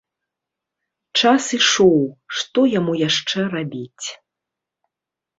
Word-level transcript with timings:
Час 1.19 1.43
ішоў, 1.57 1.99
што 2.37 2.59
яму 2.79 2.93
яшчэ 3.01 3.39
рабіць. 3.55 4.07